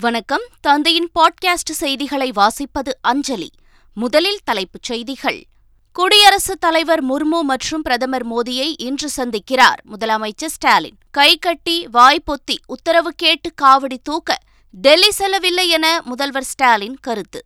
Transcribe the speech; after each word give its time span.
வணக்கம். 0.00 0.42
தந்தையின் 0.60 1.10
பாட்காஸ்ட் 1.14 1.70
செய்திகளை 1.70 2.32
வாசிப்பது 2.36 2.90
அஞ்சலி. 3.00 3.50
முதலில் 3.94 4.38
தலைப்புச் 4.44 4.82
செய்திகள். 4.82 5.44
குடியரசுத் 5.92 6.60
தலைவர் 6.60 7.04
முர்மு 7.04 7.40
மற்றும் 7.42 7.82
பிரதமர் 7.82 8.28
மோடியை 8.28 8.74
இன்று 8.78 9.08
சந்திக்கிறார் 9.16 9.76
முதலமைச்சர் 9.92 10.46
ஸ்டாலின். 10.46 10.96
கைகட்டி 11.10 11.88
வாய்ப்பொத்தி 11.92 12.56
உத்தரவு 12.66 13.12
கேட்டு 13.16 13.52
காவடி 13.62 13.96
தூக்க 14.02 14.38
டெல்லி 14.70 15.10
செல்லவில்லை 15.10 15.68
என 15.68 16.00
முதல்வர் 16.04 16.44
ஸ்டாலின் 16.44 16.96
கருத்து. 16.96 17.44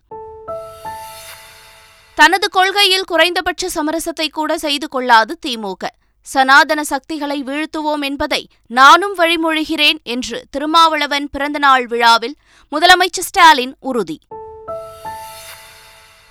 தனது 2.14 2.48
கொள்கையில் 2.48 3.04
குறைந்தபட்ச 3.04 3.68
சமரசத்தை 3.74 4.28
கூட 4.30 4.58
செய்து 4.58 4.88
கொள்ளாது 4.88 5.38
திமுக 5.46 5.88
சனாதன 6.22 6.84
சக்திகளை 6.84 7.42
வீழ்த்துவோம் 7.42 8.00
என்பதை 8.00 8.48
நானும் 8.66 9.16
வழிமொழிகிறேன் 9.18 10.02
என்று 10.02 10.44
திருமாவளவன் 10.50 11.28
பிறந்தநாள் 11.30 11.86
விழாவில் 11.86 12.36
முதலமைச்சர் 12.72 13.28
ஸ்டாலின் 13.30 13.76
உறுதி. 13.80 14.18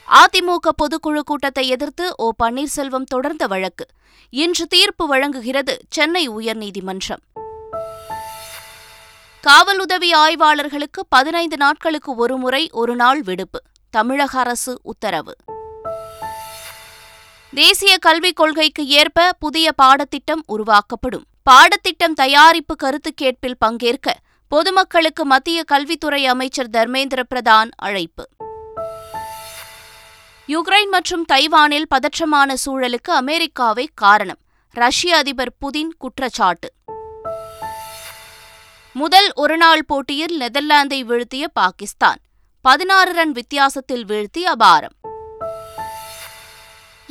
அதிமுக 0.08 0.70
பொதுக்குழு 0.78 1.20
கூட்டத்தை 1.20 1.68
எதிர்த்து 1.68 2.14
ஓ 2.18 2.32
பன்னீர்செல்வம் 2.44 3.04
தொடர்ந்த 3.04 3.48
வழக்கு. 3.48 3.86
இன்று 4.30 4.68
தீர்ப்பு 4.68 5.08
வழங்குகிறது 5.08 5.80
சென்னை 5.90 6.30
உயர்நீதிமன்றம். 6.30 7.24
காவல் 9.42 9.80
உதவி 9.80 10.12
ஆய்வாளர்களுக்கு 10.14 11.06
பதினைந்து 11.10 11.58
நாட்களுக்கு 11.58 12.16
ஒருமுறை 12.16 12.70
ஒரு 12.72 12.96
நாள் 12.96 13.22
விடுப்பு. 13.22 13.62
தமிழக 13.90 14.40
அரசு 14.40 14.80
உத்தரவு. 14.84 15.36
தேசிய 17.54 17.98
கல்விக் 17.98 18.36
கொள்கைக்கு 18.36 18.88
ஏற்ப 18.88 19.34
புதிய 19.40 19.72
பாடத்திட்டம் 19.72 20.44
உருவாக்கப்படும். 20.46 21.26
பாடத்திட்டம் 21.44 22.14
தயாரிப்பு 22.14 22.76
கருத்து 22.76 23.14
கேட்பில் 23.14 23.58
பங்கேற்க 23.58 24.16
பொதுமக்களுக்கு 24.48 25.26
மத்திய 25.26 25.64
கல்வித்துறை 25.64 26.26
அமைச்சர் 26.26 26.70
தர்மேந்திர 26.70 27.24
பிரதான் 27.36 27.70
அழைப்பு. 27.76 28.28
யுக்ரைன் 30.48 30.90
மற்றும் 30.90 31.26
தைவானில் 31.34 31.86
பதற்றமான 31.96 32.56
சூழலுக்கு 32.66 33.12
அமெரிக்காவே 33.12 33.86
காரணம். 33.94 34.38
ரஷ்ய 34.70 35.18
அதிபர் 35.18 35.54
புதின் 35.58 35.90
குற்றச்சாட்டு. 35.98 36.74
முதல் 38.94 39.32
ஒருநாள் 39.36 39.86
போட்டியில் 39.86 40.42
நெதர்லாந்தை 40.42 41.02
வீழ்த்திய 41.02 41.48
பாகிஸ்தான். 41.54 42.18
பதினாறு 42.62 43.14
ரன் 43.14 43.32
வித்தியாசத்தில் 43.32 44.06
வீழ்த்தி 44.06 44.40
அபாரம். 44.40 45.09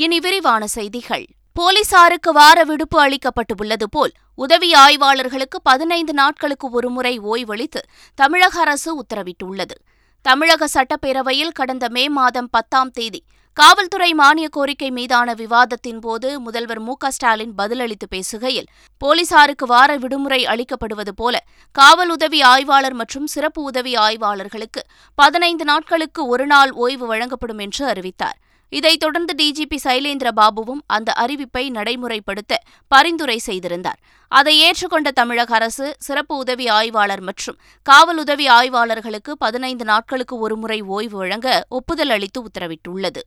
இனி 0.02 0.18
விரிவான 0.20 0.66
செய்திகள். 0.66 1.24
போலீசாருக்கு 1.52 2.32
வார 2.32 2.58
விடுப்பு 2.64 2.98
அளிக்கப்பட்டுள்ளது 3.04 3.86
போல் 3.90 4.12
உதவி 4.34 4.68
ஆய்வாளர்களுக்கு 4.74 5.58
பதினைந்து 5.62 6.12
நாட்களுக்கு 6.12 6.70
ஒருமுறை 6.70 7.18
ஓய்வளித்து 7.18 7.80
தமிழக 8.14 8.60
அரசு 8.60 8.90
உத்தரவிட்டுள்ளது. 9.00 9.76
தமிழக 10.22 10.68
சட்டப்பேரவையில் 10.74 11.52
கடந்த 11.52 11.88
மே 11.88 12.08
மாதம் 12.08 12.48
பத்தாம் 12.50 12.90
தேதி 12.90 13.20
காவல்துறை 13.56 14.10
மானிய 14.14 14.48
கோரிக்கை 14.48 14.90
மீதான 14.90 15.34
விவாதத்தின் 15.34 16.00
போது 16.00 16.40
முதல்வர் 16.40 16.80
மு 16.80 16.94
ஸ்டாலின் 17.08 17.54
பதிலளித்து 17.58 18.08
பேசுகையில் 18.10 18.68
போலீசாருக்கு 18.98 19.66
வார 19.66 19.96
விடுமுறை 19.96 20.40
அளிக்கப்படுவது 20.46 21.14
போல 21.16 21.44
காவல் 21.72 22.10
உதவி 22.10 22.42
ஆய்வாளர் 22.42 22.94
மற்றும் 22.94 23.26
சிறப்பு 23.26 23.62
உதவி 23.62 23.94
ஆய்வாளர்களுக்கு 23.96 24.82
பதினைந்து 25.14 25.64
நாட்களுக்கு 25.64 26.26
ஒருநாள் 26.26 26.70
ஓய்வு 26.70 27.06
வழங்கப்படும் 27.06 27.58
என்று 27.58 27.86
அறிவித்தார். 27.86 28.38
இதைத் 28.70 29.00
தொடர்ந்து 29.00 29.34
டிஜிபி 29.42 29.76
சைலேந்திர 29.84 30.28
பாபுவும் 30.36 30.82
அந்த 30.86 31.12
அறிவிப்பை 31.18 31.70
நடைமுறைப்படுத்த 31.70 32.54
பரிந்துரை 32.88 33.38
செய்திருந்தார். 33.38 33.98
அதை 34.28 34.70
ஏற்றுக்கொண்ட 34.70 35.10
தமிழக 35.10 35.54
அரசு 35.54 35.96
சிறப்பு 35.98 36.36
உதவி 36.36 36.68
ஆய்வாளர் 36.68 37.20
மற்றும் 37.20 37.58
காவல் 37.82 38.18
உதவி 38.18 38.46
ஆய்வாளர்களுக்கு 38.46 39.36
பதினைந்து 39.38 39.84
நாட்களுக்கு 39.84 40.38
ஒருமுறை 40.38 40.80
ஓய்வு 40.80 41.18
வழங்க 41.18 41.66
ஒப்புதல் 41.68 42.10
அளித்து 42.10 42.42
உத்தரவிட்டுள்ளது. 42.42 43.22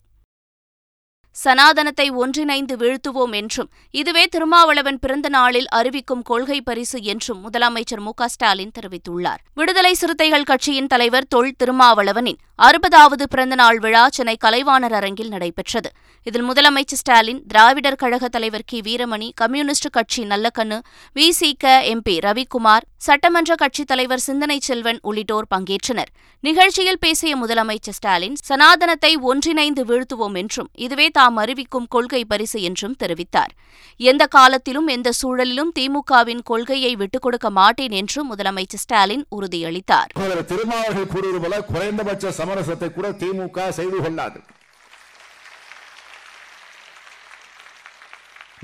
சனாதனத்தை 1.32 2.10
ஒன்றிணைந்து 2.10 2.76
வீழ்த்துவோம் 2.76 3.32
என்றும் 3.32 3.70
இதுவே 3.92 4.24
திருமாவளவன் 4.26 5.00
பிறந்த 5.00 5.30
நாளில் 5.30 5.68
அறிவிக்கும் 5.68 6.22
கொள்கை 6.22 6.62
பரிசு 6.62 7.04
என்றும் 7.04 7.50
முதலமைச்சர் 7.50 8.00
மு 8.00 8.12
ஸ்டாலின் 8.26 8.72
தெரிவித்துள்ளார். 8.80 9.42
விடுதலை 9.54 9.94
சிறுத்தைகள் 9.94 10.44
கட்சியின் 10.44 10.88
தலைவர் 10.88 11.28
தொல் 11.28 11.56
திருமாவளவனின் 11.64 12.40
அறுபதாவது 12.58 13.24
பிறந்தநாள் 13.30 13.80
விழா 13.80 14.10
சென்னை 14.10 14.38
கலைவாணர் 14.44 14.94
அரங்கில் 14.94 15.30
நடைபெற்றது. 15.30 15.92
இதில் 16.24 16.48
முதலமைச்சர் 16.50 17.00
ஸ்டாலின் 17.02 17.46
திராவிடர் 17.48 17.96
கழக 17.96 18.28
தலைவர் 18.28 18.66
கி. 18.66 18.80
வீரமணி 18.80 19.30
கம்யூனிஸ்ட் 19.36 19.88
கட்சி 19.90 20.24
நல்லக்கண்ணு 20.24 20.78
விசிக 21.16 21.72
எம்பி 21.92 22.16
ரவிக்குமார் 22.26 22.86
சட்டமன்ற 22.98 23.56
கட்சித் 23.56 23.88
தலைவர் 23.88 24.20
சிந்தனை 24.20 24.60
செல்வன் 24.60 25.00
உள்ளிட்டோர் 25.02 25.48
பங்கேற்றனர். 25.56 26.12
நிகழ்ச்சியில் 26.40 27.00
பேசிய 27.00 27.38
முதலமைச்சர் 27.38 27.98
ஸ்டாலின் 27.98 28.36
சனாதனத்தை 28.44 29.16
ஒன்றிணைந்து 29.16 29.86
வீழ்த்துவோம் 29.86 30.38
என்றும் 30.38 30.70
இதுவே 30.76 31.10
தாம் 31.10 31.36
அறிவிக்கும் 31.36 31.88
கொள்கை 31.88 32.26
பரிசு 32.26 32.62
என்றும் 32.62 32.96
தெரிவித்தார். 33.04 33.52
எந்த 33.98 34.26
காலத்திலும் 34.26 34.88
எந்த 34.88 35.12
சூழலிலும் 35.22 35.74
திமுகவின் 35.80 36.44
கொள்கையை 36.44 36.96
விட்டுக் 36.96 37.22
கொடுக்க 37.22 37.50
மாட்டேன் 37.50 37.92
என்றும் 37.92 38.36
முதலமைச்சர் 38.36 38.84
ஸ்டாலின் 38.86 39.26
உறுதியளித்தார். 39.36 40.10
திருமாவர்கள் 40.46 41.08
கூறுவது 41.08 41.42
போல 41.42 41.62
குறைந்தபட்ச 41.62 42.34
சமரசத்தை 42.38 42.94
கூட 42.94 43.10
திமுக 43.10 43.70
செய்து 43.70 44.02
கொள்ளாது. 44.02 44.42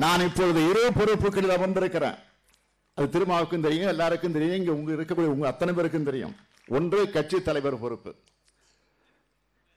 நான் 0.03 0.23
இப்பொழுது 0.25 0.59
இரு 0.69 0.81
பொறுப்புகளில் 0.97 1.53
அமர்ந்திருக்கிறேன். 1.57 2.17
அது 2.97 3.07
திருமாவுக்கும் 3.13 3.63
தெரியும் 3.65 3.91
எல்லாருக்கும் 3.93 4.35
தெரியும். 4.35 4.57
இங்க 4.59 4.71
உங்க 4.77 4.91
இருக்கக்கூடிய 4.95 5.29
உங்க 5.35 5.45
அத்தனை 5.51 5.71
பேருக்கும் 5.77 6.07
தெரியும். 6.09 6.33
ஒன்று 6.77 6.99
கட்சி 7.15 7.37
தலைவர் 7.41 7.81
பொறுப்பு. 7.83 8.11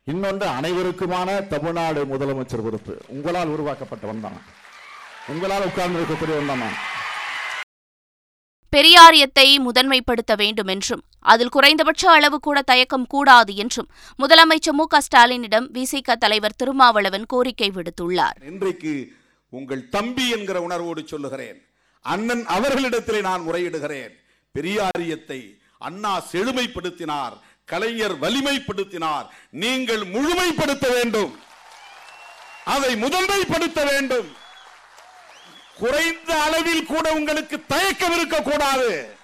இன்னொன்று 0.07 0.47
அனைவருக்குமான 0.59 1.29
தமிழ்நாடு 1.53 2.01
முதலமைச்சர் 2.13 2.65
பொறுப்பு. 2.67 2.95
உங்களால் 3.15 3.53
உருவாக்கப்பட்டவன் 3.55 4.25
தான். 4.27 4.39
உங்களால் 5.33 5.67
உட்கார்ந்து 5.69 6.01
இருக்கக்கூடியவன் 6.01 6.51
தான் 6.53 6.77
பெரியாரியத்தை 8.73 9.47
முதன்மைப்படுத்த 9.67 10.33
வேண்டும் 10.43 10.71
என்றும் 10.75 11.01
அதில் 11.33 11.53
குறைந்தபட்ச 11.55 12.03
அளவு 12.17 12.37
கூட 12.41 12.59
தயக்கம் 12.63 13.07
கூடாது 13.15 13.53
என்றும் 13.63 13.89
முதலமைச்சர் 14.23 14.77
மு 14.81 14.85
ஸ்டாலினிடம் 15.07 15.67
விசிக 15.79 16.17
தலைவர் 16.25 16.59
திருமாவளவன் 16.61 17.27
கோரிக்கை 17.33 17.71
விடுத்துள்ளார். 17.77 18.37
இன்றைக்கு 18.53 18.93
உங்கள் 19.51 19.89
தம்பி 19.89 20.31
என்கிற 20.31 20.63
உணர்வோடு 20.63 21.07
சொல்லுகிறேன். 21.07 21.67
அண்ணன் 22.01 22.47
அவர்களிடத்திலே 22.47 23.21
நான் 23.21 23.47
முறையிடுகிறேன். 23.49 24.13
பெரியாரியத்தை 24.59 25.59
அண்ணா 25.79 26.23
செழுமைப்படுத்தினார் 26.33 27.33
கலைஞர் 27.65 28.19
வலிமைப்படுத்தினார். 28.21 29.27
நீங்கள் 29.51 30.01
முழுமைப்படுத்த 30.01 30.93
வேண்டும். 30.93 31.39
அதை 32.65 32.95
முதன்மைப்படுத்த 32.95 33.85
வேண்டும். 33.85 34.37
குறைந்த 35.77 36.43
அளவில் 36.43 36.87
கூட 36.87 37.13
உங்களுக்கு 37.13 37.67
தயக்கம் 37.67 38.17
இருக்கக்கூடாது. 38.17 39.19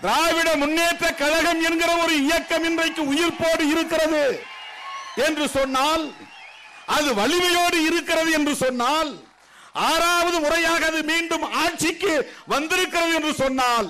திராவிட 0.00 0.56
முன்னேற்ற 0.56 1.14
கழகம் 1.14 1.62
என்கிற 1.62 1.96
ஒரு 1.96 2.22
இயக்கம் 2.22 2.64
இன்றைக்கு 2.64 3.02
உயிர்ப்போடு 3.02 3.70
இருக்கிறது. 3.70 4.42
என்று 5.16 5.48
சொன்னால் 5.48 6.12
அது 6.86 7.14
வலிமையோடு 7.14 7.78
இருக்கிறது 7.88 8.30
என்று 8.38 8.54
சொன்னால் 8.54 9.12
ஆறாவது 9.72 10.40
முறையாக 10.40 10.86
அது 10.86 11.02
மீண்டும் 11.02 11.44
ஆட்சிக்கு 11.64 12.14
வந்திருக்கிறது 12.46 13.12
என்று 13.14 13.34
சொன்னால் 13.34 13.88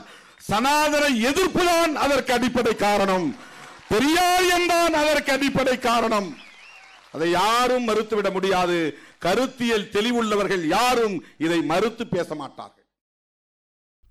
சனாதன 0.50 1.04
எதிர்ப்பு 1.30 1.64
தான் 1.64 1.96
அதற்கு 1.96 2.32
அடிப்படை 2.32 2.74
காரணம். 2.76 3.26
பெரியாரியம் 3.92 4.66
தான் 4.66 4.94
அதற்கு 4.94 5.32
அடிப்படை 5.32 5.78
காரணம். 5.78 6.28
அதை 7.14 7.30
யாரும் 7.30 7.88
மறுத்துவிட 7.88 8.28
முடியாது. 8.32 8.78
கருத்தியல் 9.26 9.90
தெளிவுள்ளவர்கள் 9.96 10.64
யாரும் 10.66 11.16
இதை 11.38 11.58
மறுத்து 11.72 12.06
பேச 12.06 12.34
மாட்டார்கள். 12.34 12.81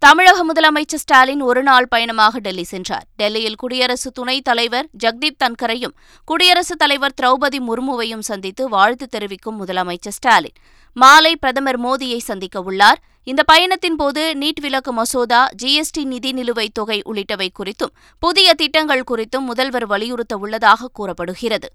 தமிழக 0.01 0.45
முதலமைச்சர் 0.45 1.01
ஸ்டாலின் 1.03 1.41
ஒருநாள் 1.41 1.88
பயணமாக 1.88 2.39
டெல்லி 2.39 2.63
சென்றார். 2.63 3.03
டெல்லியில் 3.16 3.56
குடியரசு 3.56 4.12
துணைத் 4.12 4.44
தலைவர் 4.44 4.88
ஜக்தீப் 5.03 5.38
தன்கரையும் 5.44 5.94
குடியரசுத் 6.25 6.77
தலைவர் 6.77 7.13
திரௌபதி 7.21 7.59
முர்முவையும் 7.59 8.19
சந்தித்து 8.19 8.69
வாழ்த்து 8.69 9.07
தெரிவிக்கும் 9.07 9.65
முதலமைச்சர் 9.65 10.15
ஸ்டாலின். 10.18 10.57
மாலை 10.94 11.36
பிரதமர் 11.36 11.80
மோடியை 11.81 12.18
சந்திக்க 12.18 12.62
உள்ளார். 12.62 13.01
இந்த 13.24 13.44
பயணத்தின் 13.44 13.95
போது 13.95 14.36
நீட் 14.39 14.62
விலக்கு 14.62 14.94
மசோதா 14.94 15.50
ஜிஎஸ்டி 15.63 16.03
நிதி 16.03 16.31
நிலுவைத் 16.31 16.74
தொகை 16.74 17.01
உள்ளிட்டவை 17.06 17.48
குறித்தும் 17.59 17.95
புதிய 18.19 18.53
திட்டங்கள் 18.53 19.03
குறித்தும் 19.12 19.48
முதல்வர் 19.51 19.86
வலியுறுத்த 19.86 20.38
உள்ளதாக 20.38 20.89
கூறப்படுகிறது. 20.94 21.69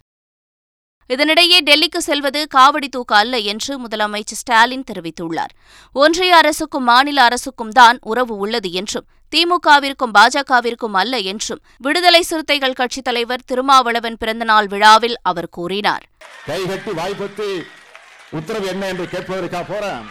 இதனிடையே 1.08 1.58
டெல்லிக்கு 1.64 1.98
செல்வது 1.98 2.46
காவடி 2.54 2.88
தூக்க 2.90 3.16
அல்ல 3.16 3.38
என்று 3.38 3.86
முதலமைச்சர் 3.86 4.40
ஸ்டாலின் 4.42 4.84
தெரிவித்துள்ளார். 4.92 5.52
ஒன்றிய 5.92 6.36
அரசுக்கும் 6.36 6.84
மாநில 6.84 7.22
அரசுக்கும் 7.22 7.70
தான் 7.70 7.98
உறவு 8.00 8.36
உள்ளது 8.36 8.72
என்றும் 8.72 9.06
திமுகவிற்கும் 9.36 10.14
பாஜகவிற்கும் 10.18 10.92
அல்ல 10.92 11.18
என்றும் 11.18 11.62
விடுதலை 11.76 12.22
சிறுத்தைகள் 12.22 12.72
கட்சித் 12.72 13.04
தலைவர் 13.04 13.44
திருமாவளவன் 13.44 14.16
பிறந்தநாள் 14.16 14.66
விழாவில் 14.66 15.16
அவர் 15.22 15.48
கூறினார். 15.48 16.04
கைகட்டி 16.46 16.90
வாய்ப்பத்தி 16.90 17.66
உத்தரவு 18.30 18.66
என்ன 18.66 18.86
என்று 18.86 19.04
கேட்பதற்காக 19.04 19.64
போறேன். 19.68 20.06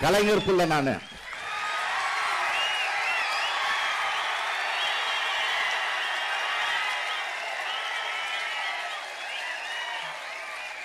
கலைஞர் 0.00 0.66
நானு. 0.66 0.98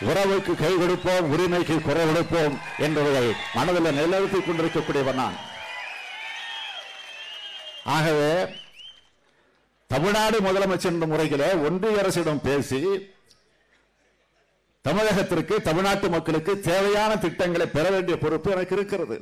உறவுக்கு 0.10 0.54
கை 0.56 0.74
கொடுப்போம் 0.76 1.30
உரிமைக்கு 1.34 1.76
குறை 1.88 2.04
கொடுப்போம் 2.06 2.56
என்பதை 2.86 3.24
மனதில் 3.56 3.96
நிலநிறுத்திக் 3.98 4.48
கொண்டிருக்கக்கூடியவன் 4.48 5.20
நான். 5.22 5.38
ஆகவே 7.96 8.32
தமிழ்நாடு 9.88 10.38
முதலமைச்சர் 10.40 10.94
என்ற 10.94 11.08
முறையில் 11.12 11.44
ஒன்றிய 11.68 12.00
அரசிடம் 12.02 12.42
பேசி 12.48 12.82
தமிழகத்திற்கு 14.86 15.56
தமிழ்நாட்டு 15.62 16.08
மக்களுக்கு 16.10 16.54
தேவையான 16.70 17.12
திட்டங்களை 17.26 17.68
பெற 17.68 17.86
வேண்டிய 17.90 18.18
பொறுப்பு 18.18 18.52
எனக்கு 18.52 18.76
இருக்கிறது. 18.76 19.18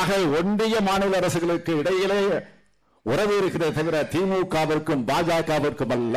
ஆக 0.00 0.18
ஒன்றிய 0.40 0.76
மாநில 0.88 1.16
அரசுகளுக்கு 1.20 1.72
இடையிலே 1.78 2.20
உறவு 3.02 3.34
இருக்கிறதே 3.40 3.72
தவிர 3.78 4.02
திமுகவிற்கும் 4.12 5.06
பாஜகவிற்கும் 5.10 5.94
அல்ல. 5.98 6.16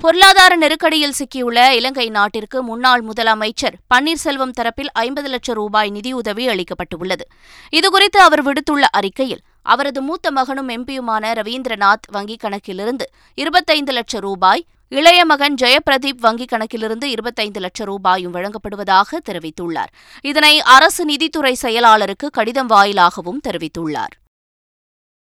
பொருளாதார 0.00 0.56
நெருக்கடியில் 0.56 1.12
சிக்கியுள்ள 1.18 1.70
இலங்கை 1.70 2.08
நாட்டிற்கு 2.08 2.62
முன்னாள் 2.62 3.04
முதலமைச்சர் 3.04 3.74
பன்னீர்செல்வம் 3.94 4.52
தரப்பில் 4.60 4.90
ஐம்பது 4.92 5.28
லட்சம் 5.28 5.54
ரூபாய் 5.54 5.90
நிதியுதவி 5.90 6.46
அளிக்கப்பட்டுள்ளது. 6.46 7.24
இதுகுறித்து 7.70 8.18
அவர் 8.18 8.42
விடுத்துள்ள 8.46 8.80
அறிக்கையில் 8.90 9.40
அவரது 9.62 10.02
மூத்த 10.02 10.30
மகனும் 10.30 10.68
எம்பியுமான 10.68 11.32
ரவீந்திரநாத் 11.34 12.08
வங்கிக் 12.12 12.38
கணக்கிலிருந்து 12.38 13.06
இருபத்தைந்து 13.34 13.92
லட்சம் 13.92 14.20
ரூபாய் 14.20 14.64
இளைய 14.88 15.24
மகன் 15.24 15.54
ஜெயபிரதீப் 15.54 16.22
வங்கிக் 16.22 16.48
கணக்கிலிருந்து 16.48 17.10
இருபத்தைந்து 17.10 17.60
லட்சம் 17.60 17.86
ரூபாயும் 17.86 18.34
வழங்கப்படுவதாக 18.34 19.20
தெரிவித்துள்ளார். 19.30 19.92
இதனை 20.22 20.60
அரசு 20.60 21.04
நிதித்துறை 21.04 21.56
செயலாளருக்கு 21.62 22.26
கடிதம் 22.32 22.66
வாயிலாகவும் 22.66 23.40
தெரிவித்துள்ளார். 23.48 24.16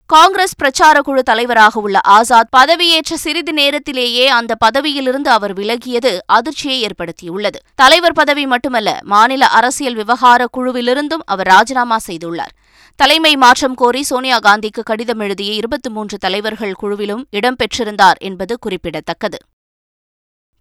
காங்கிரஸ் 0.06 0.56
பிரச்சார 0.56 1.02
குழு 1.02 1.22
தலைவராக 1.22 1.80
உள்ள 1.80 2.00
ஆசாத் 2.08 2.50
பதவியேற்ற 2.56 3.14
சிறிது 3.14 3.52
நேரத்திலேயே 3.52 4.28
அந்த 4.28 4.54
பதவியிலிருந்து 4.54 5.30
அவர் 5.30 5.52
விலகியது 5.52 6.18
அதிர்ச்சியை 6.26 6.86
ஏற்படுத்தியுள்ளது. 6.86 7.58
தலைவர் 7.74 8.12
பதவி 8.12 8.46
மட்டுமல்ல 8.46 8.98
மாநில 9.02 9.46
அரசியல் 9.46 9.94
விவகார 9.94 10.46
குழுவிலிருந்தும் 10.56 11.24
அவர் 11.24 11.46
ராஜினாமா 11.46 11.96
செய்துள்ளார். 12.06 12.54
தலைமை 12.96 13.36
மாற்றம் 13.36 13.74
கோரி 13.74 14.02
சோனியா 14.02 14.38
காந்திக்கு 14.38 14.82
கடிதம் 14.82 15.18
எழுதிய 15.18 15.52
இருபத்தி 15.52 15.90
மூன்று 15.90 16.18
தலைவர்கள் 16.18 16.78
குழுவிலும் 16.82 17.24
இடம்பெற்றிருந்தார் 17.32 18.18
என்பது 18.18 18.58
குறிப்பிடத்தக்கது. 18.58 19.38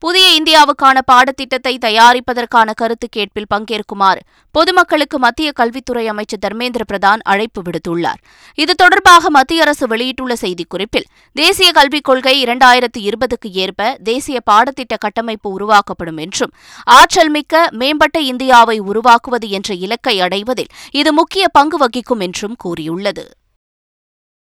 புதிய 0.03 0.27
இந்தியாவுக்கான 0.39 0.97
பாடத்திட்டத்தை 1.05 1.71
தயாரிப்பதற்கான 1.85 2.69
கருத்து 2.75 3.07
கேட்பில் 3.09 3.47
பங்கேற்குமாறு 3.53 4.21
பொதுமக்களுக்கு 4.51 5.17
மத்திய 5.19 5.51
கல்வித்துறை 5.51 6.07
அமைச்சர் 6.07 6.41
தர்மேந்திர 6.45 6.83
பிரதான் 6.91 7.21
அழைப்பு 7.23 7.61
விடுத்துள்ளார். 7.61 8.19
இது 8.55 8.73
தொடர்பாக 8.73 9.29
மத்திய 9.29 9.61
அரசு 9.61 9.87
வெளியிட்டுள்ள 9.87 10.35
செய்திக்குறிப்பில் 10.41 11.07
தேசிய 11.35 11.69
கல்விக் 11.71 12.03
கொள்கை 12.03 12.35
இரண்டாயிரத்து 12.43 13.01
இருபதுக்கு 13.01 13.51
ஏற்ப 13.65 13.97
தேசிய 14.03 14.39
பாடத்திட்ட 14.51 14.97
கட்டமைப்பு 14.97 15.51
உருவாக்கப்படும் 15.51 16.17
என்றும் 16.17 16.53
ஆற்றல் 16.97 17.29
மிக்க 17.29 17.67
மேம்பட்ட 17.71 18.19
இந்தியாவை 18.19 18.79
உருவாக்குவது 18.79 19.49
என்ற 19.49 19.73
இலக்கை 19.85 20.21
அடைவதில் 20.21 20.73
இது 20.91 21.13
முக்கிய 21.13 21.47
பங்கு 21.47 21.77
வகிக்கும் 21.77 22.19
என்றும் 22.19 22.57
கூறியுள்ளது. 22.57 23.25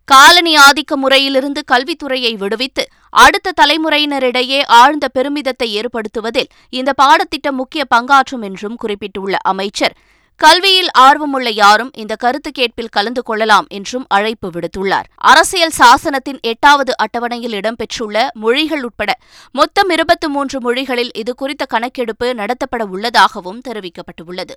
காலனி 0.08 0.56
ஆதிக்க 0.56 0.96
முறையிலிருந்து 0.96 1.62
கல்வித்துறையை 1.72 2.38
விடுவித்து 2.38 2.84
அடுத்த 3.10 3.54
தலைமுறையினரிடையே 3.62 4.60
ஆழ்ந்த 4.66 5.06
பெருமிதத்தை 5.14 5.68
ஏற்படுத்துவதில் 5.80 6.52
இந்த 6.70 6.94
பாடத்திட்டம் 6.94 7.56
முக்கிய 7.56 7.84
பங்காற்றும் 7.96 8.42
என்றும் 8.42 8.76
குறிப்பிட்டுள்ள 8.76 9.38
அமைச்சர். 9.42 9.96
கல்வியில் 10.36 10.90
ஆர்வமுள்ள 11.00 11.50
யாரும் 11.50 11.92
இந்த 11.94 12.16
கருத்து 12.16 12.52
கேட்பில் 12.52 12.92
கலந்து 12.92 13.24
கொள்ளலாம் 13.24 13.68
என்றும் 13.70 14.06
அழைப்பு 14.08 14.50
விடுத்துள்ளார். 14.50 15.10
அரசியல் 15.16 15.76
சாசனத்தின் 15.78 16.40
எட்டாவது 16.42 16.94
அட்டவணையில் 16.98 17.58
இடம்பெற்றுள்ள 17.60 18.28
மொழிகள் 18.34 18.84
உட்பட 18.84 19.20
மொத்தம் 19.52 19.90
இருபத்தி 19.90 20.28
மூன்று 20.28 20.62
மொழிகளில் 20.62 21.12
இதுகுறித்த 21.18 21.66
கணக்கெடுப்பு 21.68 22.34
நடத்தப்பட 22.34 22.86
உள்ளதாகவும் 22.86 23.62
தெரிவிக்கப்பட்டுள்ளது. 23.68 24.56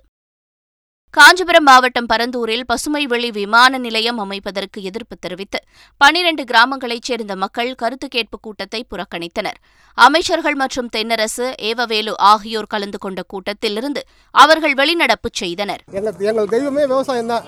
காஞ்சிபுரம் 1.15 1.65
மாவட்டம் 1.67 2.07
பரந்தூரில் 2.11 2.61
பசுமை 2.67 3.01
வெளி 3.11 3.29
விமான 3.37 3.79
நிலையம் 3.85 4.19
அமைப்பதற்கு 4.23 4.79
எதிர்ப்பு 4.89 5.15
தெரிவித்து 5.23 5.59
பனிரண்டு 6.01 6.43
கிராமங்களைச் 6.51 7.07
சேர்ந்த 7.09 7.33
மக்கள் 7.41 7.71
கருத்து 7.81 8.07
கேட்பு 8.13 8.37
கூட்டத்தை 8.45 8.81
புறக்கணித்தனர். 8.91 9.57
அமைச்சர்கள் 10.05 10.57
மற்றும் 10.61 10.89
தென்னரசு 10.95 11.47
ஏவவேலு 11.69 12.13
ஆகியோர் 12.31 12.69
கலந்து 12.75 13.01
கொண்ட 13.05 13.23
கூட்டத்திலிருந்து 13.33 14.03
அவர்கள் 14.43 14.77
வெளிநடப்பு 14.81 15.31
செய்தனர். 15.41 15.83
எங்கள் 16.27 16.51
தெய்வமே 16.55 16.85
விவசாயம் 16.93 17.33
தான் 17.33 17.45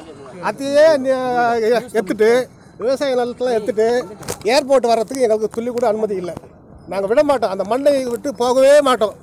அதையே 0.50 0.88
எடுத்துட்டு 1.98 2.32
விவசாய 2.84 3.12
நிலத்தெல்லாம் 3.16 3.58
எடுத்துட்டு 3.60 3.90
ஏர்போர்ட் 4.56 4.92
வர்றதுக்கு 4.94 5.26
எங்களுக்கு 5.28 5.56
துள்ளி 5.58 5.74
கூட 5.78 5.88
அனுமதி 5.94 6.18
இல்லை. 6.24 6.36
நாங்கள் 6.92 7.12
விட 7.14 7.24
மாட்டோம். 7.32 7.54
அந்த 7.56 7.66
மண்ணை 7.74 7.96
விட்டு 8.14 8.30
போகவே 8.44 8.76
மாட்டோம். 8.90 9.16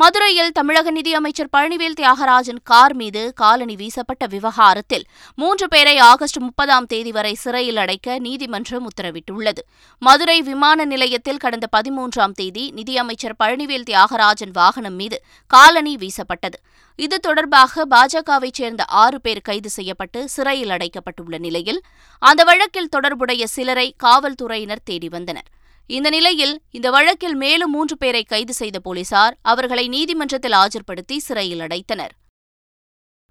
மதுரையில் 0.00 0.50
தமிழக 0.52 0.90
நிதியமைச்சர் 0.90 1.48
பழனிவேல் 1.56 1.94
தியாகராஜன் 2.00 2.58
கார் 2.62 2.94
மீது 2.94 3.32
காலணி 3.34 3.74
வீசப்பட்ட 3.74 4.26
விவகாரத்தில் 4.28 5.04
மூன்று 5.34 5.68
பேரை 5.68 5.98
ஆகஸ்ட் 5.98 6.38
முப்பதாம் 6.38 6.86
தேதி 6.86 7.12
வரை 7.12 7.34
சிறையில் 7.34 7.76
அடைக்க 7.76 8.18
நீதிமன்றம் 8.18 8.88
உத்தரவிட்டுள்ளது. 8.88 9.62
மதுரை 10.02 10.42
விமான 10.42 10.84
நிலையத்தில் 10.84 11.36
கடந்த 11.36 11.68
பதிமூன்றாம் 11.76 12.36
தேதி 12.40 12.70
நிதியமைச்சர் 12.70 13.36
பழனிவேல் 13.44 13.88
தியாகராஜன் 13.92 14.52
வாகனம் 14.52 14.94
மீது 14.94 15.22
காலணி 15.46 15.96
வீசப்பட்டது. 15.96 16.60
இது 16.96 17.20
தொடர்பாக 17.20 17.86
பாஜகவைச் 17.90 18.58
சேர்ந்த 18.60 18.84
ஆறு 18.84 19.20
பேர் 19.20 19.40
கைது 19.40 19.70
செய்யப்பட்டு 19.70 20.28
சிறையில் 20.28 20.68
அடைக்கப்பட்டுள்ள 20.68 21.38
நிலையில் 21.38 21.82
அந்த 22.18 22.44
வழக்கில் 22.44 22.88
தொடர்புடைய 22.88 23.46
சிலரை 23.46 23.94
காவல்துறையினர் 23.96 24.86
தேடி 24.90 25.08
வந்தனர். 25.08 25.50
இந்த 25.86 26.08
நிலையில் 26.10 26.60
இந்த 26.70 26.90
வழக்கில் 26.90 27.34
மேலும் 27.34 27.70
மூன்று 27.70 27.96
பேரை 27.96 28.22
கைது 28.22 28.52
செய்த 28.52 28.78
போலீசார் 28.78 29.36
அவர்களை 29.42 29.88
நீதிமன்றத்தில் 29.88 30.52
ஆஜர்படுத்தி 30.52 31.16
சிறையில் 31.16 31.58
அடைத்தனர். 31.58 32.14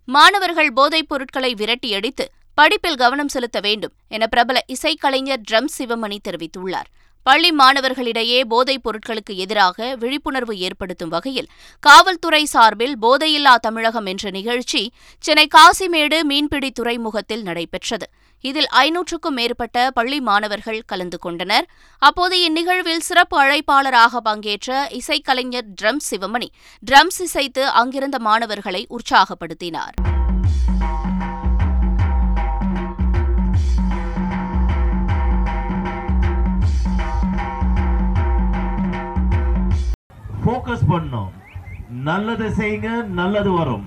மாணவர்கள் 0.05 0.73
போதைப் 0.73 1.09
பொருட்களை 1.09 1.53
விரட்டியடித்து 1.53 2.25
படிப்பில் 2.53 2.95
கவனம் 2.95 3.27
செலுத்த 3.27 3.59
வேண்டும் 3.59 3.93
என 4.07 4.27
பிரபல 4.27 4.65
இசைக்கலைஞர் 4.67 5.41
ட்ரம் 5.51 5.69
சிவமணி 5.77 6.17
தெரிவித்துள்ளார். 6.27 6.89
பள்ளி 7.23 7.51
மாணவர்களிடையே 7.51 8.41
போதைப் 8.41 8.83
பொருட்களுக்கு 8.85 9.35
எதிராக 9.35 9.95
விழிப்புணர்வு 9.95 10.57
ஏற்படுத்தும் 10.57 11.09
வகையில் 11.09 11.49
காவல்துறை 11.79 12.45
சார்பில் 12.45 12.95
போதையில்லா 13.01 13.55
தமிழகம் 13.55 14.05
என்ற 14.05 14.29
நிகழ்ச்சி 14.29 14.91
சென்னை 15.19 15.47
காசிமேடு 15.55 16.23
மீன்பிடி 16.23 16.71
துறைமுகத்தில் 16.71 17.43
நடைபெற்றது. 17.43 18.09
இதில் 18.49 18.69
ஐநூற்றுக்கும் 18.83 19.37
மேற்பட்ட 19.39 19.77
பள்ளி 19.97 20.17
மாணவர்கள் 20.29 20.81
கலந்து 20.91 21.17
கொண்டனர். 21.25 21.65
அப்போது 22.07 22.35
இந்நிகழ்வில் 22.47 23.05
சிறப்பு 23.09 23.37
அழைப்பாளராக 23.43 24.21
பங்கேற்ற 24.27 24.79
இசைக்கலைஞர் 24.99 25.69
ட்ரம் 25.81 26.01
சிவமணி 26.09 26.49
ட்ரம்ஸ் 26.89 27.21
இசைத்து 27.27 27.63
அங்கிருந்த 27.81 28.19
மாணவர்களை 28.27 28.83
உற்சாகப்படுத்தினார். 28.97 29.95
ஃபோக்கஸ் 40.43 40.85
பண்ணும். 40.93 41.31
நல்லது 42.09 42.47
செய்யுங்க 42.59 42.89
நல்லது 43.19 43.51
வரும். 43.59 43.85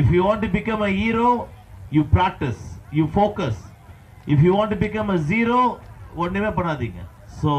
If 0.00 0.12
you 0.16 0.20
want 0.26 0.44
to 0.46 0.50
become 0.58 0.82
a 0.88 0.92
hero 1.00 1.30
you 1.96 2.02
practice 2.16 2.62
you 2.98 3.04
focus 3.14 3.60
if 4.32 4.42
you 4.46 4.52
want 4.56 4.74
to 4.74 4.78
become 4.84 5.12
a 5.16 5.18
zero 5.32 5.58
ஒன்றுமே 6.24 6.50
பண்ணாதீங்க. 6.58 7.00
So 7.40 7.52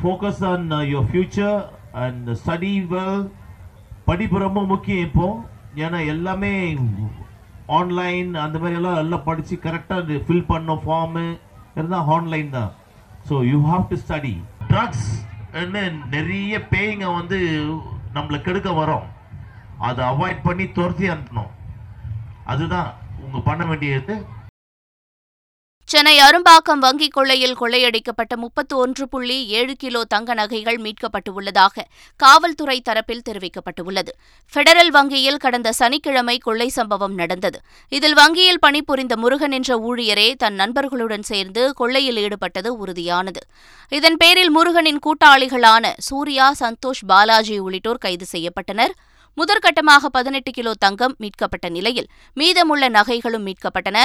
focus 0.00 0.42
on 0.50 0.66
your 0.92 1.08
future 1.10 1.58
and 2.04 2.28
study 2.42 2.74
well 2.92 3.22
படிப்பு 4.10 4.38
ரொம்ப 4.46 4.60
முக்கியம் 4.72 5.06
இப்போ. 5.08 5.26
ஏன்னா 5.84 5.98
எல்லாமே 6.14 6.52
ஆன்லைன் 7.78 8.30
அந்த 8.44 8.56
மாதிரி 8.62 8.78
எல்லாம் 8.80 9.00
எல்லாம் 9.02 9.26
படித்து 9.28 9.54
கரெக்டாக 9.66 10.18
ஃபில் 10.26 10.48
பண்ணோம் 10.52 10.82
ஃபார்மு 10.84 11.24
இருந்தால் 11.76 12.08
ஆன்லைன் 12.14 12.50
தான். 12.58 12.72
So 13.28 13.34
you 13.50 13.58
have 13.70 13.84
to 13.92 13.98
study 14.04 14.34
drugs 14.72 15.08
நிறைய 16.16 16.58
பேய்ங்க 16.72 17.06
வந்து 17.18 17.38
நம்மளை 18.14 18.38
கெடுக்க 18.44 18.70
வரோம். 18.82 19.06
அதை 19.86 20.00
அவாய்ட் 20.12 20.40
பண்ணி 20.46 20.64
துரத்தி 20.76 21.06
அனுப்பணும். 21.12 21.50
அதுதான் 22.52 22.88
உங்கள் 23.24 23.46
பண்ண 23.48 23.62
வேண்டியது. 23.70 24.14
சென்னை 25.92 26.14
அரும்பாக்கம் 26.18 26.82
வங்கிக் 26.82 27.14
கொள்ளையில் 27.16 27.56
கொள்ளையடிக்கப்பட்ட 27.60 28.36
முப்பத்து 28.36 28.76
ஒன்று 28.76 29.08
புள்ளி 29.08 29.46
ஏழு 29.46 29.74
கிலோ 29.76 30.04
தங்க 30.04 30.34
நகைகள் 30.34 30.78
மீட்கப்பட்டுள்ளதாக 30.84 31.84
காவல்துறை 32.16 32.82
தரப்பில் 32.88 33.24
தெரிவிக்கப்பட்டுள்ளது. 33.28 34.12
பெடரல் 34.52 34.90
வங்கியில் 34.90 35.36
கடந்த 35.36 35.72
சனிக்கிழமை 35.72 36.38
கொள்ளை 36.38 36.68
சம்பவம் 36.68 37.14
நடந்தது. 37.14 37.60
இதில் 37.88 38.14
வங்கியில் 38.14 38.58
பணிபுரிந்த 38.58 39.16
முருகன் 39.16 39.52
என்ற 39.52 39.78
ஊழியரே 39.88 40.34
தன் 40.34 40.54
நண்பர்களுடன் 40.54 41.28
சேர்ந்து 41.32 41.74
கொள்ளையில் 41.74 42.16
ஈடுபட்டது 42.16 42.72
உறுதியானது. 42.82 43.44
இதன் 43.88 44.16
பேரில் 44.16 44.50
முருகனின் 44.50 45.04
கூட்டாளிகளான 45.06 45.94
சூர்யா 45.98 46.54
சந்தோஷ் 46.60 47.06
பாலாஜி 47.06 47.58
உள்ளிட்டோர் 47.58 48.04
கைது 48.06 48.28
செய்யப்பட்டனர். 48.32 48.94
முதற்கட்டமாக 49.36 50.08
பதினெட்டு 50.12 50.50
கிலோ 50.50 50.72
தங்கம் 50.78 51.14
மீட்கப்பட்ட 51.18 51.66
நிலையில் 51.68 52.08
மீதமுள்ள 52.34 52.88
நகைகளும் 52.88 53.46
மீட்கப்பட்டன. 53.46 53.98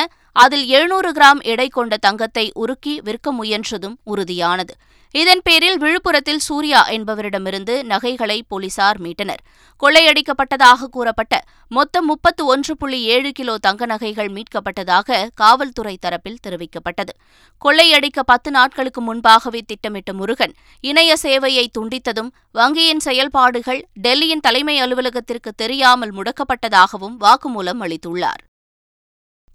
அதில் 0.44 0.65
எழுநூறு 0.67 1.10
கிராம் 1.12 1.39
எடை 1.51 1.65
கொண்ட 1.67 1.98
தங்கத்தை 1.98 2.44
உருக்கி 2.63 2.91
விற்க 3.01 3.32
முயன்றதும் 3.34 3.96
உறுதியானது. 4.12 4.74
இதன் 5.15 5.41
பேரில் 5.44 5.77
விழுப்புரத்தில் 5.84 6.41
சூர்யா 6.48 6.82
என்பவரிடமிருந்து 6.96 7.75
நகைகளை 7.84 8.38
போலீசார் 8.48 8.98
மீட்டனர். 9.01 9.41
கொள்ளையடிக்கப்பட்டதாக 9.82 10.89
கூறப்பட்ட 10.96 11.36
மொத்தம் 11.67 12.06
முப்பத்து 12.06 12.46
ஒன்று 12.46 12.74
புள்ளி 12.77 13.00
ஏழு 13.13 13.32
கிலோ 13.32 13.56
தங்க 13.58 13.86
நகைகள் 13.86 14.29
மீட்கப்பட்டதாக 14.29 15.29
காவல்துறை 15.34 15.96
தரப்பில் 16.06 16.41
தெரிவிக்கப்பட்டது. 16.48 17.15
கொள்ளையடிக்க 17.62 18.24
பத்து 18.24 18.51
நாட்களுக்கு 18.51 19.01
முன்பாகவே 19.01 19.62
திட்டமிட்ட 19.65 20.13
முருகன் 20.13 20.53
இணைய 20.84 21.13
சேவையை 21.24 21.65
துண்டித்ததும் 21.77 22.29
வங்கியின் 22.53 23.03
செயல்பாடுகள் 23.08 23.82
டெல்லியின் 24.01 24.46
தலைமை 24.50 24.77
அலுவலகத்திற்கு 24.79 25.53
தெரியாமல் 25.56 26.13
முடக்கப்பட்டதாகவும் 26.20 27.17
வாக்குமூலம் 27.25 27.82
அளித்துள்ளார். 27.88 28.44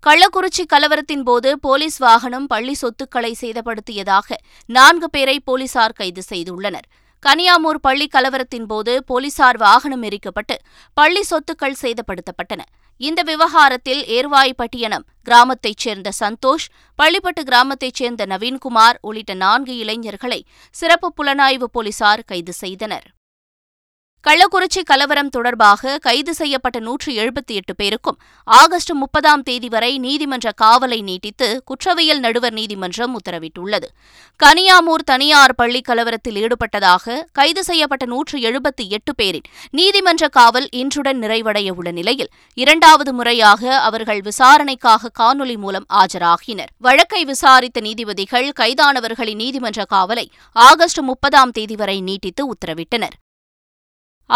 கள்ளக்குறிச்சி 0.07 0.63
கலவரத்தின் 0.73 1.23
போது 1.23 1.59
போலீஸ் 1.59 1.97
வாகனம் 1.97 2.47
பள்ளி 2.47 2.73
சொத்துக்களை 2.75 3.37
சேதப்படுத்தியதாக 3.41 4.39
நான்கு 4.67 5.11
பேரை 5.11 5.41
போலீசார் 5.41 5.93
கைது 5.93 6.23
செய்துள்ளனர். 6.31 6.87
கனியாமூர் 7.23 7.79
பள்ளி 7.81 8.09
கலவரத்தின் 8.15 8.67
போது 8.67 9.05
போலீசார் 9.05 9.57
வாகனம் 9.57 10.03
எரிக்கப்பட்டு 10.03 10.57
பள்ளி 10.95 11.23
சொத்துக்கள் 11.31 11.79
சேதப்படுத்தப்பட்டன. 11.83 12.61
இந்த 13.01 13.23
விவகாரத்தில் 13.23 14.03
ஏர்வாய்பட்டியனம் 14.19 15.07
கிராமத்தைச் 15.29 15.83
சேர்ந்த 15.85 16.11
சந்தோஷ் 16.21 16.69
பள்ளிப்பட்டு 16.99 17.45
கிராமத்தைச் 17.51 17.99
சேர்ந்த 18.03 18.27
நவீன்குமார் 18.27 19.01
உள்ளிட்ட 19.01 19.35
நான்கு 19.35 19.77
இளைஞர்களை 19.77 20.43
சிறப்பு 20.71 21.11
புலனாய்வு 21.17 21.69
போலீசார் 21.73 22.25
கைது 22.27 22.53
செய்தனர். 22.53 23.07
கள்ளக்குறிச்சி 24.27 24.81
கலவரம் 24.85 25.29
தொடர்பாக 25.29 25.99
கைது 25.99 26.35
செய்யப்பட்ட 26.35 26.79
நூற்று 26.79 27.11
எழுபத்தி 27.13 27.55
எட்டு 27.59 27.75
பேருக்கும் 27.75 28.19
ஆகஸ்ட் 28.45 28.93
முப்பதாம் 28.93 29.43
தேதி 29.43 29.69
வரை 29.69 29.99
நீதிமன்ற 29.99 30.51
காவலை 30.63 30.99
நீட்டித்து 31.03 31.63
குற்றவியல் 31.65 32.21
நடுவர் 32.21 32.53
நீதிமன்றம் 32.53 33.15
உத்தரவிட்டுள்ளது. 33.19 33.89
கனியாமூர் 34.41 35.05
தனியார் 35.05 35.55
பள்ளி 35.55 35.81
கலவரத்தில் 35.89 36.39
ஈடுபட்டதாக 36.43 37.17
கைது 37.33 37.65
செய்யப்பட்ட 37.65 38.07
நூற்று 38.07 38.39
எழுபத்தி 38.39 38.87
எட்டு 38.89 39.15
பேரின் 39.15 39.49
நீதிமன்ற 39.71 40.29
காவல் 40.29 40.69
இன்றுடன் 40.73 41.21
நிறைவடைய 41.25 41.71
உள்ள 41.71 41.91
நிலையில் 41.91 42.31
இரண்டாவது 42.55 43.13
முறையாக 43.13 43.81
அவர்கள் 43.81 44.21
விசாரணைக்காக 44.21 45.13
காணொலி 45.21 45.59
மூலம் 45.59 45.87
ஆஜராகினர். 45.93 46.73
வழக்கை 46.79 47.25
விசாரித்த 47.25 47.81
நீதிபதிகள் 47.81 48.49
கைதானவர்களின் 48.61 49.43
நீதிமன்ற 49.45 49.85
காவலை 49.95 50.27
ஆகஸ்ட் 50.53 51.03
முப்பதாம் 51.11 51.51
தேதி 51.51 51.75
வரை 51.75 52.01
நீட்டித்து 52.01 52.45
உத்தரவிட்டனர். 52.55 53.19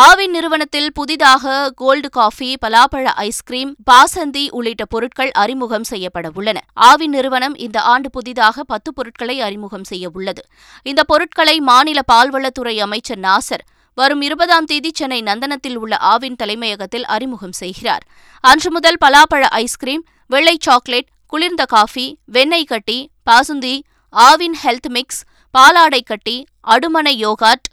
ஆவின் 0.05 0.33
நிறுவனத்தில் 0.37 0.89
புதிதாக 0.93 1.53
கோல்டு 1.75 2.09
காஃபி 2.09 2.49
பலாப்பழ 2.65 3.05
ஐஸ்கிரீம் 3.23 3.71
பாசந்தி 3.91 4.43
உள்ளிட்ட 4.51 4.85
பொருட்கள் 4.85 5.31
அறிமுகம் 5.33 5.85
செய்யப்பட 5.85 6.31
உள்ளன 6.35 6.59
ஆவின் 6.81 7.13
நிறுவனம் 7.17 7.55
இந்த 7.57 7.79
ஆண்டு 7.83 8.11
புதிதாக 8.11 8.65
பத்து 8.65 8.93
பொருட்களை 8.93 9.37
அறிமுகம் 9.41 9.85
செய்ய 9.85 10.11
உள்ளது. 10.13 10.43
இந்த 10.83 11.05
பொருட்களை 11.05 11.61
மாநில 11.61 12.01
பால்வளத்துறை 12.13 12.75
அமைச்சர் 12.79 13.19
நாசர் 13.19 13.65
வரும் 13.95 14.21
இருபதாம் 14.21 14.65
தேதி 14.65 14.91
சென்னை 14.95 15.23
நந்தனத்தில் 15.23 15.77
உள்ள 15.77 15.97
ஆவின் 15.97 16.37
தலைமையகத்தில் 16.37 17.05
அறிமுகம் 17.05 17.53
செய்கிறார். 17.53 18.05
அன்று 18.45 18.71
முதல் 18.71 19.01
பலாப்பழ 19.05 19.43
ஐஸ்கிரீம் 19.63 20.05
வெள்ளை 20.27 20.57
சாக்லேட் 20.61 21.09
குளிர்ந்த 21.27 21.65
காஃபி 21.65 22.07
வெண்ணெய் 22.25 22.65
கட்டி 22.65 22.99
பாசுந்தி 23.31 23.75
ஆவின் 24.13 24.59
ஹெல்த் 24.65 24.91
மிக்ஸ் 24.91 25.23
பாலாடை 25.55 26.03
கட்டி 26.05 26.37
அடுமனை 26.67 27.17
யோகாட் 27.27 27.67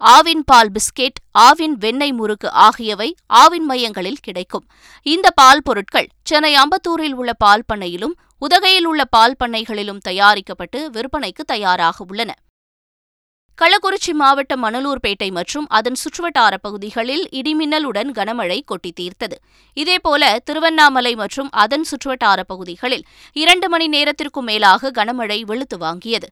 ஆவின் 0.00 0.42
பால் 0.44 0.70
பிஸ்கெட் 0.70 1.18
ஆவின் 1.38 1.76
வெண்ணெய் 1.78 2.12
முறுக்கு 2.12 2.50
ஆகியவை 2.50 3.14
ஆவின் 3.34 3.66
மையங்களில் 3.68 4.18
கிடைக்கும். 4.22 4.64
இந்த 5.02 5.30
பால் 5.30 5.62
பொருட்கள் 5.62 6.08
சென்னை 6.22 6.54
அம்பத்தூரில் 6.54 7.12
உள்ள 7.12 7.32
பால் 7.32 7.64
பண்ணையிலும் 7.66 8.16
உதகையில் 8.38 8.84
உள்ள 8.84 9.04
பால் 9.04 9.36
பண்ணைகளிலும் 9.44 10.02
தயாரிக்கப்பட்டு 10.08 10.90
விற்பனைக்கு 10.90 11.44
தயாராக 11.44 12.04
உள்ளன. 12.08 12.32
கள்ளக்குறிச்சி 13.58 14.12
மாவட்டம் 14.12 14.62
மணலூர்பேட்டை 14.64 15.30
மற்றும் 15.30 15.66
அதன் 15.68 15.96
சுற்றுவட்டார 16.02 16.54
பகுதிகளில் 16.60 17.28
இடிமின்னலுடன் 17.32 18.10
கனமழை 18.18 18.58
கொட்டி 18.64 18.92
தீர்த்தது 18.92 19.36
இதேபோல 19.76 20.38
திருவண்ணாமலை 20.44 21.14
மற்றும் 21.14 21.48
அதன் 21.50 21.86
சுற்றுவட்டார 21.90 22.40
பகுதிகளில் 22.46 23.04
இரண்டு 23.32 23.68
மணி 23.68 23.88
நேரத்திற்கும் 23.88 24.44
மேலாக 24.44 24.90
கனமழை 24.90 25.40
வெளுத்து 25.40 25.78
வாங்கியது. 25.78 26.28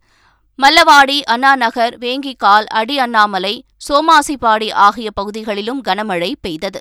மல்லவாடி 0.59 1.23
அண்ணாநகர் 1.31 1.95
வேங்கிக்கால் 1.99 2.67
அடி 2.71 2.99
அண்ணாமலை 2.99 3.65
சோமாசிப்பாடி 3.89 4.73
ஆகிய 4.73 5.11
பகுதிகளிலும் 5.11 5.81
கனமழை 5.83 6.35
பெய்தது. 6.41 6.81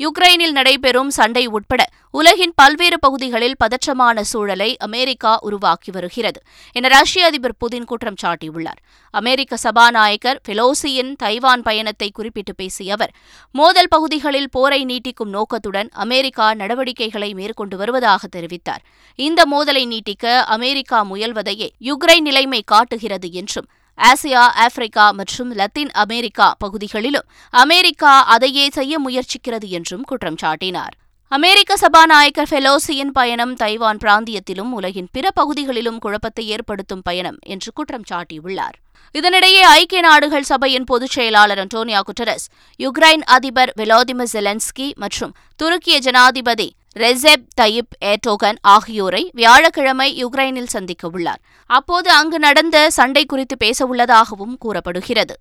யுக்ரைனில் 0.00 0.52
நடைபெறும் 0.52 1.10
சண்டை 1.10 1.46
உட்பட 1.46 1.82
உலகின் 2.10 2.52
பல்வேறு 2.54 2.98
பகுதிகளில் 2.98 3.56
பதற்றமான 3.64 4.20
சூழலை 4.20 4.76
அமெரிக்கா 4.76 5.38
உருவாக்கி 5.40 5.90
வருகிறது 5.90 6.40
என 6.72 6.88
ரஷ்ய 6.88 7.26
அதிபர் 7.26 7.54
புதின் 7.58 7.84
குற்றம் 7.84 8.18
சாட்டியுள்ளார். 8.22 8.80
அமெரிக்க 9.10 9.56
சபாநாயகர் 9.56 10.40
பெலோசியின் 10.48 11.12
தைவான் 11.16 11.62
பயணத்தை 11.62 12.10
குறிப்பிட்டு 12.10 12.54
பேசிய 12.54 12.92
அவர் 12.92 13.12
மோதல் 13.50 13.88
பகுதிகளில் 13.88 14.50
போரை 14.50 14.80
நீட்டிக்கும் 14.84 15.34
நோக்கத்துடன் 15.36 15.90
அமெரிக்கா 15.92 16.54
நடவடிக்கைகளை 16.54 17.34
மேற்கொண்டு 17.34 17.76
வருவதாக 17.76 18.28
தெரிவித்தார். 18.36 18.82
இந்த 19.18 19.42
மோதலை 19.50 19.84
நீட்டிக்க 19.86 20.44
அமெரிக்கா 20.56 21.04
முயல்வதையே 21.04 21.70
யுக்ரைன் 21.80 22.26
நிலைமை 22.30 22.62
காட்டுகிறது 22.66 23.30
என்றும் 23.32 23.68
ஆசியா 23.98 24.42
ஆப்பிரிக்கா 24.64 25.10
மற்றும் 25.10 25.50
லத்தீன் 25.52 25.90
அமெரிக்கா 25.90 26.54
பகுதிகளிலும் 26.58 27.26
அமெரிக்கா 27.50 28.24
அதையே 28.24 28.68
செய்ய 28.72 29.00
முயற்சிக்கிறது 29.00 29.68
என்றும் 29.68 30.02
குற்றம் 30.02 30.38
சாட்டினார். 30.42 30.94
அமெரிக்க 31.28 31.76
சபாநாயகர் 31.76 32.48
ஃபெலோசியின் 32.50 33.12
பயணம் 33.12 33.54
தைவான் 33.54 33.96
பிராந்தியத்திலும் 33.96 34.70
உலகின் 34.70 35.08
பிற 35.12 35.30
பகுதிகளிலும் 35.30 35.98
குழப்பத்தை 35.98 36.46
ஏற்படுத்தும் 36.46 37.02
பயணம் 37.02 37.38
என்று 37.46 37.72
குற்றம் 37.72 38.06
சாட்டியுள்ளார். 38.10 38.76
இதனிடையே 39.14 39.62
ஐக்கிய 39.78 40.00
நாடுகள் 40.00 40.42
சபையின் 40.42 40.84
பொதுச் 40.84 41.10
செயலாளர் 41.10 41.58
அன்டோனியா 41.58 42.00
குட்டரஸ் 42.08 42.46
யுக்ரைன் 42.80 43.24
அதிபர் 43.36 43.72
வெலோதிமிர் 43.76 44.32
ஜெலன்ஸ்கி 44.32 44.94
மற்றும் 44.94 45.34
துருக்கிய 45.62 45.98
ஜனாதிபதி 45.98 46.68
ரெசெப் 46.98 47.46
தயிப் 47.54 47.94
ஏட்டோகன் 48.04 48.56
ஆகியோரை 48.60 49.30
வியாழக்கிழமை 49.32 50.24
யுக்ரைனில் 50.24 50.72
சந்திக்க 50.74 51.08
உள்ளார். 51.08 51.40
அப்போது 51.66 52.10
அங்கு 52.10 52.38
நடந்த 52.38 52.90
சண்டை 52.90 53.24
குறித்து 53.24 53.56
பேசவுள்ளதாகவும் 53.64 54.58
கூறப்படுகிறது. 54.58 55.36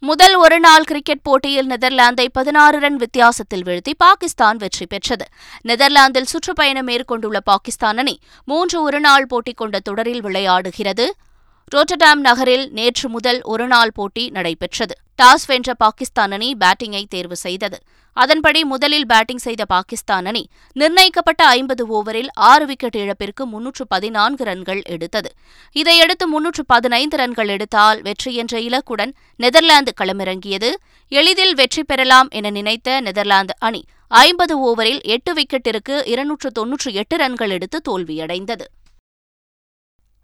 முதல் 0.00 0.34
ஒருநாள் 0.34 0.84
கிரிக்கெட் 0.84 1.22
போட்டியில் 1.22 1.68
நெதர்லாந்தை 1.68 2.26
பதினாறு 2.32 2.78
ரன் 2.78 2.96
வித்தியாசத்தில் 2.96 3.62
வீழ்த்தி 3.62 3.92
பாகிஸ்தான் 3.96 4.56
வெற்றி 4.56 4.86
பெற்றது. 4.86 5.26
நெதர்லாந்தில் 5.60 6.24
சுற்றுப்பயணம் 6.24 6.84
மேற்கொண்டுள்ள 6.84 7.40
பாகிஸ்தான் 7.40 7.96
அணி 7.96 8.18
மூன்று 8.44 8.82
ஒருநாள் 8.82 9.26
போட்டி 9.26 9.52
கொண்ட 9.52 9.80
தொடரில் 9.80 10.24
விளையாடுகிறது. 10.24 11.10
ரோட்டடாம் 11.74 12.20
நகரில் 12.26 12.66
நேற்று 12.76 13.06
முதல் 13.08 13.38
ஒருநாள் 13.52 13.90
போட்டி 13.96 14.22
நடைபெற்றது. 14.36 14.94
டாஸ் 15.22 15.44
வென்ற 15.46 15.70
பாகிஸ்தான் 15.82 16.32
அணி 16.36 16.48
பேட்டிங்கை 16.62 17.02
தேர்வு 17.14 17.36
செய்தது. 17.36 17.78
அதன்படி 18.16 18.60
முதலில் 18.64 19.06
பேட்டிங் 19.06 19.42
செய்த 19.46 19.62
பாகிஸ்தான் 19.72 20.26
அணி 20.30 20.42
நிர்ணயிக்கப்பட்ட 20.80 21.42
ஐம்பது 21.58 21.84
ஓவரில் 21.96 22.30
ஆறு 22.50 22.66
விக்கெட் 22.66 22.96
இழப்பிற்கு 23.02 23.46
முன்னூற்று 23.46 23.86
பதினான்கு 23.86 24.44
ரன்கள் 24.44 24.80
எடுத்தது. 24.94 25.30
இதையடுத்து 25.76 26.26
முன்னூற்று 26.28 26.64
பதினைந்து 26.66 27.18
ரன்கள் 27.22 27.52
எடுத்தால் 27.56 28.00
வெற்றி 28.08 28.32
என்ற 28.34 28.56
இலக்குடன் 28.68 29.14
நெதர்லாந்து 29.36 29.94
களமிறங்கியது. 30.00 30.72
எளிதில் 31.12 31.54
வெற்றி 31.54 31.84
பெறலாம் 31.84 32.30
என 32.40 32.50
நினைத்த 32.50 33.00
நெதர்லாந்து 33.00 33.56
அணி 33.58 33.84
ஐம்பது 34.24 34.54
ஓவரில் 34.68 35.00
எட்டு 35.14 35.32
விக்கெட்டிற்கு 35.34 35.94
இருநூற்று 36.12 36.50
தொன்னூற்று 36.52 36.90
எட்டு 36.92 37.16
ரன்கள் 37.16 37.50
எடுத்து 37.50 37.78
தோல்வியடைந்தது. 37.88 38.64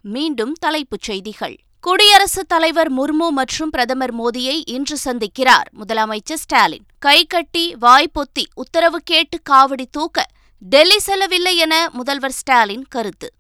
மீண்டும் 0.07 0.53
தலைப்புச் 0.53 1.01
செய்திகள். 1.01 1.57
குடியரசுத் 1.81 2.49
தலைவர் 2.49 2.93
முர்மு 2.93 3.29
மற்றும் 3.31 3.71
பிரதமர் 3.71 4.17
மோடியை 4.17 4.63
இன்று 4.65 4.97
சந்திக்கிறார் 5.05 5.69
முதலமைச்சர் 5.79 6.43
ஸ்டாலின். 6.45 6.85
கைகட்டி 6.99 7.77
வாய்ப்பொத்தி 7.81 8.45
உத்தரவு 8.55 9.01
கேட்டு 9.05 9.39
காவடி 9.51 9.85
தூக்க 9.91 10.27
டெல்லி 10.59 10.99
செல்லவில்லை 10.99 11.57
என 11.57 11.89
முதல்வர் 11.93 12.33
ஸ்டாலின் 12.33 12.85
கருத்து. 12.89 13.33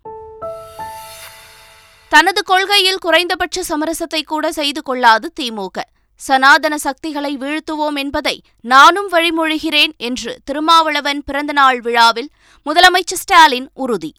தனது 2.08 2.42
கொள்கையில் 2.42 2.98
குறைந்தபட்ச 2.98 3.62
சமரசத்தை 3.68 4.22
கூட 4.22 4.52
செய்து 4.52 4.82
கொள்ளாது 4.82 5.32
திமுக. 5.40 5.78
சனாதன 6.16 6.78
சக்திகளை 6.78 7.36
வீழ்த்துவோம் 7.36 7.94
என்பதை 7.94 8.42
நானும் 8.60 9.12
வழிமொழிகிறேன் 9.12 9.96
என்று 9.96 10.38
திருமாவளவன் 10.44 11.22
பிறந்தநாள் 11.24 11.80
விழாவில் 11.80 12.30
முதலமைச்சர் 12.66 13.22
ஸ்டாலின் 13.24 13.70
உறுதி. 13.74 14.12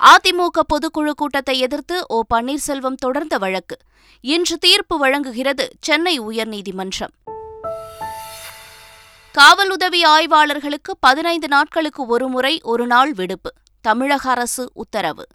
அதிமுக 0.00 0.60
பொதுக்குழு 0.68 1.10
கூட்டத்தை 1.10 1.58
எதிர்த்து 1.58 2.04
ஓ 2.08 2.22
பன்னீர்செல்வம் 2.34 2.94
தொடர்ந்த 2.94 3.38
வழக்கு. 3.38 3.76
இன்று 4.20 4.58
தீர்ப்பு 4.58 4.98
வழங்குகிறது 4.98 5.70
சென்னை 5.80 6.20
உயர்நீதிமன்றம். 6.20 7.14
காவல் 9.32 9.70
உதவி 9.70 10.02
ஆய்வாளர்களுக்கு 10.02 10.96
பதினைந்து 11.00 11.48
நாட்களுக்கு 11.48 12.06
ஒருமுறை 12.06 12.60
ஒரு 12.62 12.86
நாள் 12.86 13.12
விடுப்பு. 13.12 13.52
தமிழக 13.80 14.30
அரசு 14.30 14.70
உத்தரவு. 14.74 15.26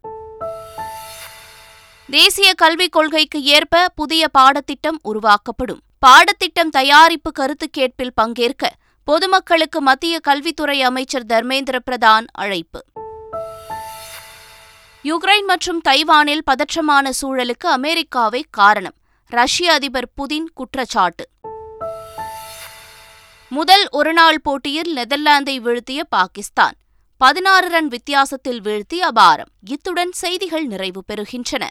தேசிய 2.10 2.54
கல்விக் 2.54 2.92
கொள்கைக்கு 2.92 3.44
ஏற்ப 3.44 3.90
புதிய 3.96 4.28
பாடத்திட்டம் 4.28 5.00
உருவாக்கப்படும். 5.02 5.82
பாடத்திட்டம் 6.00 6.70
தயாரிப்பு 6.70 7.32
கருத்து 7.32 7.70
கேட்பில் 7.70 8.14
பங்கேற்க 8.14 8.72
பொதுமக்களுக்கு 9.04 9.82
மத்திய 9.82 10.20
கல்வித்துறை 10.20 10.82
அமைச்சர் 10.82 11.26
தர்மேந்திர 11.26 11.80
பிரதான் 11.92 12.26
அழைப்பு. 12.32 12.84
யுக்ரைன் 15.06 15.46
மற்றும் 15.46 15.82
தைவானில் 15.90 16.42
பதற்றமான 16.46 17.10
சூழலுக்கு 17.22 17.68
அமெரிக்காவே 17.68 18.42
காரணம். 18.50 18.94
ரஷ்ய 19.26 19.74
அதிபர் 19.74 20.10
புதின் 20.14 20.46
குற்றச்சாட்டு. 20.54 21.30
முதல் 23.50 23.88
ஒருநாள் 23.92 24.42
போட்டியில் 24.42 24.98
நெதர்லாந்தை 24.98 25.58
வீழ்த்திய 25.58 26.04
பாகிஸ்தான். 26.10 26.74
பதினாறு 27.18 27.70
ரன் 27.70 27.88
வித்தியாசத்தில் 27.88 28.62
வீழ்த்தி 28.62 28.94
அபாரம். 28.94 29.52
இத்துடன் 29.70 30.12
செய்திகள் 30.12 30.66
நிறைவு 30.66 31.04
பெறுகின்றன. 31.14 31.68